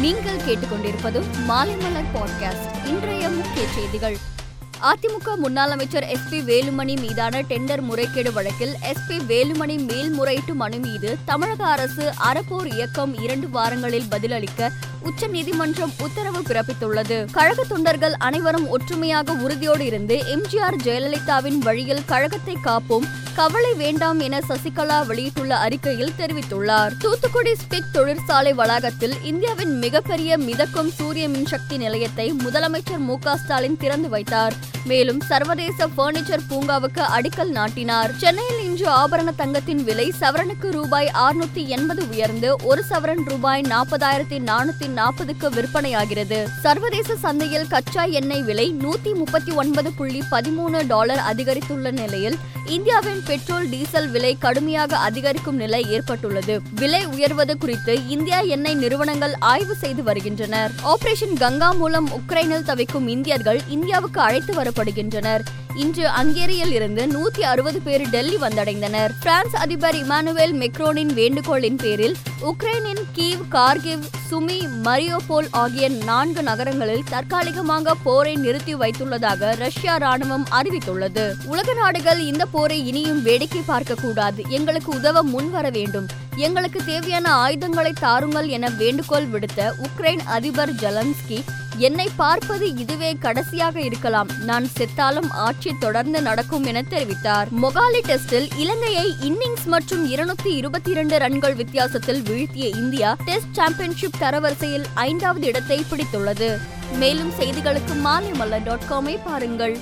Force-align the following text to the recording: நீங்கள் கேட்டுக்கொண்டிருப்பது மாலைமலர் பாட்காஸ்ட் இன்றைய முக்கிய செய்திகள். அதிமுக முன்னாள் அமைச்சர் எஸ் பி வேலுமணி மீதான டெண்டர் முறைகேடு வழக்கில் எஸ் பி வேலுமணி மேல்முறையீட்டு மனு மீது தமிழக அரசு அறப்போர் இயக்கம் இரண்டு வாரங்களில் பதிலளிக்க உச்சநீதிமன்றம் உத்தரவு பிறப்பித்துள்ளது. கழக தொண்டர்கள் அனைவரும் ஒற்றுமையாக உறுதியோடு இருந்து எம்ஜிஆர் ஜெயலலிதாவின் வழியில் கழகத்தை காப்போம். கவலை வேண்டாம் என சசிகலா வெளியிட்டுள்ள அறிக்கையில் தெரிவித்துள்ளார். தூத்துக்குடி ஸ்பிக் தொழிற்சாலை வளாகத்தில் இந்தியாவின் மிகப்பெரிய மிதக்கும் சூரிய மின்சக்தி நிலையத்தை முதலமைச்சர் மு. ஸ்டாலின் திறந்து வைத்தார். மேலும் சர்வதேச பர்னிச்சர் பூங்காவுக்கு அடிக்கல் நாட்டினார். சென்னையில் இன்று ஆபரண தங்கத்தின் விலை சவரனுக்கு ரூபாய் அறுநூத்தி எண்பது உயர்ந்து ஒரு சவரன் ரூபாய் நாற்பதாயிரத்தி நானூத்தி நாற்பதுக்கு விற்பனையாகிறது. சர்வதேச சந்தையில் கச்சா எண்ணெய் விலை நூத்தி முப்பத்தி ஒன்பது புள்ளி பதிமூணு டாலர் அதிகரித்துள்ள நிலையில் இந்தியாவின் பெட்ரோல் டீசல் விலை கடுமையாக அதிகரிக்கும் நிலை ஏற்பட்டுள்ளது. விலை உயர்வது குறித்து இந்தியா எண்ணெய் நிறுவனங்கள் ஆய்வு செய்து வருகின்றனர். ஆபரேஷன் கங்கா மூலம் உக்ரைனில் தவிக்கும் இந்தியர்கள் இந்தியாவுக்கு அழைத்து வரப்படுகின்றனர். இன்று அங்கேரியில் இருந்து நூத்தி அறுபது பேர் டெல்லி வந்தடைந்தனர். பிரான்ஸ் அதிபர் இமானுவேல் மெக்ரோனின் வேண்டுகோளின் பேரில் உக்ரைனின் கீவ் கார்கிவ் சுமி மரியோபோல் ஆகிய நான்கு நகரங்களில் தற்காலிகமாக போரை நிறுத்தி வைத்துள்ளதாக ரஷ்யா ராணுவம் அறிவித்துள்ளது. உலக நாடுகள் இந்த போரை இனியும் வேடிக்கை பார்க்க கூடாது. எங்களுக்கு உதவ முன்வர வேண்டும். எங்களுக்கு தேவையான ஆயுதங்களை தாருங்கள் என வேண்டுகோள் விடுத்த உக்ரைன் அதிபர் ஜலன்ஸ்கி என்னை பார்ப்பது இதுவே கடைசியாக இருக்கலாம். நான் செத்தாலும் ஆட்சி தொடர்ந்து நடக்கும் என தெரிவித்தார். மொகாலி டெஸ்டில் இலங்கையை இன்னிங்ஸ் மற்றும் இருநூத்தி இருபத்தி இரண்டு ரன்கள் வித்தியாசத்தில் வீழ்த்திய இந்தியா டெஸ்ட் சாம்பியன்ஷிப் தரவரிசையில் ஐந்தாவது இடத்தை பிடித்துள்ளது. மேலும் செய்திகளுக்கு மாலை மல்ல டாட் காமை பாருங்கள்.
நீங்கள் 0.00 0.36
கேட்டுக்கொண்டிருப்பது 0.36 1.20
மாலைமலர் 1.48 2.10
பாட்காஸ்ட் 2.14 2.86
இன்றைய 2.86 3.28
முக்கிய 3.28 3.66
செய்திகள். 3.74 4.16
அதிமுக 4.82 5.36
முன்னாள் 5.36 5.70
அமைச்சர் 5.70 6.06
எஸ் 6.06 6.28
பி 6.30 6.40
வேலுமணி 6.40 7.00
மீதான 7.00 7.40
டெண்டர் 7.40 7.80
முறைகேடு 7.80 8.32
வழக்கில் 8.32 8.74
எஸ் 8.80 9.06
பி 9.08 9.18
வேலுமணி 9.18 9.86
மேல்முறையீட்டு 9.86 10.54
மனு 10.54 10.78
மீது 10.78 11.16
தமிழக 11.24 11.64
அரசு 11.64 12.12
அறப்போர் 12.32 12.72
இயக்கம் 12.72 13.22
இரண்டு 13.22 13.50
வாரங்களில் 13.50 14.08
பதிலளிக்க 14.10 14.70
உச்சநீதிமன்றம் 15.00 15.92
உத்தரவு 15.98 16.40
பிறப்பித்துள்ளது. 16.40 17.30
கழக 17.32 17.64
தொண்டர்கள் 17.64 18.12
அனைவரும் 18.12 18.68
ஒற்றுமையாக 18.68 19.32
உறுதியோடு 19.32 19.84
இருந்து 19.84 20.16
எம்ஜிஆர் 20.16 20.76
ஜெயலலிதாவின் 20.84 21.58
வழியில் 21.58 22.04
கழகத்தை 22.04 22.56
காப்போம். 22.64 23.06
கவலை 23.34 23.74
வேண்டாம் 23.74 24.20
என 24.20 24.40
சசிகலா 24.48 25.06
வெளியிட்டுள்ள 25.06 25.56
அறிக்கையில் 25.56 26.12
தெரிவித்துள்ளார். 26.18 26.90
தூத்துக்குடி 26.98 27.52
ஸ்பிக் 27.52 27.90
தொழிற்சாலை 27.92 28.52
வளாகத்தில் 28.52 29.14
இந்தியாவின் 29.22 29.78
மிகப்பெரிய 29.78 30.38
மிதக்கும் 30.38 30.90
சூரிய 30.90 31.28
மின்சக்தி 31.28 31.76
நிலையத்தை 31.76 32.32
முதலமைச்சர் 32.32 32.98
மு. 32.98 33.18
ஸ்டாலின் 33.36 33.76
திறந்து 33.76 34.08
வைத்தார். 34.08 34.54
மேலும் 34.84 35.20
சர்வதேச 35.20 35.86
பர்னிச்சர் 35.96 36.44
பூங்காவுக்கு 36.50 37.02
அடிக்கல் 37.16 37.48
நாட்டினார். 37.48 38.10
சென்னையில் 38.16 38.64
இன்று 38.64 38.88
ஆபரண 38.88 39.34
தங்கத்தின் 39.36 39.84
விலை 39.84 40.12
சவரனுக்கு 40.20 40.70
ரூபாய் 40.70 41.10
அறுநூத்தி 41.14 41.66
எண்பது 41.66 42.08
உயர்ந்து 42.08 42.56
ஒரு 42.62 42.84
சவரன் 42.90 43.24
ரூபாய் 43.24 43.62
நாற்பதாயிரத்தி 43.62 44.38
நானூத்தி 44.38 44.87
நாற்பதுக்கு 44.88 45.50
விற்பனையாகிறது. 45.50 46.44
சர்வதேச 46.62 47.16
சந்தையில் 47.16 47.66
கச்சா 47.66 48.04
எண்ணெய் 48.04 48.42
விலை 48.42 48.74
நூத்தி 48.78 49.14
முப்பத்தி 49.14 49.52
ஒன்பது 49.52 49.92
புள்ளி 49.92 50.22
பதிமூணு 50.30 50.86
டாலர் 50.86 51.18
அதிகரித்துள்ள 51.18 51.90
நிலையில் 51.90 52.36
இந்தியாவின் 52.66 53.22
பெட்ரோல் 53.26 53.68
டீசல் 53.68 54.10
விலை 54.10 54.36
கடுமையாக 54.38 54.96
அதிகரிக்கும் 54.96 55.56
நிலை 55.56 55.90
ஏற்பட்டுள்ளது. 55.90 56.60
விலை 56.74 57.04
உயர்வது 57.04 57.58
குறித்து 57.58 58.08
இந்தியா 58.08 58.40
எண்ணெய் 58.40 58.74
நிறுவனங்கள் 58.74 59.34
ஆய்வு 59.38 59.74
செய்து 59.74 60.02
வருகின்றனர். 60.02 60.70
ஆபரேஷன் 60.84 61.36
கங்கா 61.38 61.72
மூலம் 61.72 62.08
உக்ரைனில் 62.08 62.62
தவிக்கும் 62.62 63.08
இந்தியர்கள் 63.08 63.60
இந்தியாவுக்கு 63.68 64.20
அழைத்து 64.20 64.54
வரப்படுகின்றனர். 64.54 65.44
இன்று 65.78 66.08
அங்கேரியில் 66.08 66.72
இருந்து 66.72 67.02
நூத்தி 67.06 67.40
அறுபது 67.40 67.80
பேர் 67.80 68.10
டெல்லி 68.10 68.36
வந்தடைந்தனர். 68.36 69.10
பிரான்ஸ் 69.20 69.56
அதிபர் 69.56 69.94
இமானுவேல் 69.94 70.54
மெக்ரோனின் 70.54 71.12
வேண்டுகோளின் 71.12 71.76
பேரில் 71.76 72.16
உக்ரைனின் 72.42 73.02
கீவ் 73.16 73.44
கார்கிவ் 73.50 74.02
சுமி 74.30 74.58
மரியோபோல் 74.82 75.48
ஆகிய 75.50 75.88
நான்கு 75.88 76.42
நகரங்களில் 76.42 77.04
தற்காலிகமாக 77.10 77.94
போரை 77.94 78.34
நிறுத்தி 78.34 78.74
வைத்துள்ளதாக 78.74 79.56
ரஷ்யா 79.56 79.98
ராணுவம் 79.98 80.46
அறிவித்துள்ளது. 80.50 81.32
உலக 81.44 81.74
நாடுகள் 81.74 82.20
இந்த 82.20 82.46
போரை 82.46 82.86
இனியும் 82.86 83.22
வேடிக்கை 83.22 83.62
பார்க்க 83.66 83.94
கூடாது. 83.94 84.42
எங்களுக்கு 84.48 84.92
உதவ 84.92 85.22
முன்வர 85.22 85.70
வேண்டும். 85.70 86.06
எங்களுக்கு 86.36 86.84
தேவையான 86.84 87.32
ஆயுதங்களை 87.32 87.92
தாருங்கள் 87.92 88.48
என 88.48 88.68
வேண்டுகோள் 88.68 89.26
விடுத்த 89.26 89.72
உக்ரைன் 89.82 90.24
அதிபர் 90.26 90.72
ஜலன்ஸ்கி 90.72 91.44
என்னை 91.78 92.08
பார்ப்பது 92.16 92.76
இதுவே 92.76 93.14
கடைசியாக 93.14 93.80
இருக்கலாம். 93.80 94.28
நான் 94.44 94.66
செத்தாலும் 94.78 95.30
ஆட்சி 95.30 95.70
தொடர்ந்து 95.80 96.22
நடக்கும் 96.22 96.64
என 96.64 96.82
தெரிவித்தார். 96.82 97.48
மொகாலி 97.62 98.00
டெஸ்டில் 98.06 98.48
இலங்கையை 98.56 99.14
இன்னிங்ஸ் 99.20 99.64
மற்றும் 99.64 100.10
இருநூத்தி 100.10 100.46
இருபத்தி 100.46 100.90
இரண்டு 100.90 101.18
ரன்கள் 101.18 101.54
வித்தியாசத்தில் 101.54 102.22
வீழ்த்திய 102.22 102.68
இந்தியா 102.68 103.16
டெஸ்ட் 103.24 103.52
சாம்பியன்ஷிப் 103.52 104.18
தரவரிசையில் 104.20 104.84
ஐந்தாவது 104.94 105.46
இடத்தை 105.46 105.84
பிடித்துள்ளது. 105.90 106.58
மேலும் 106.92 107.32
செய்திகளுக்கு 107.38 107.94
மாலை 108.00 108.30
மல்ல 108.30 108.64
டாட் 108.64 108.86
காமை 108.90 109.18
பாருங்கள். 109.24 109.78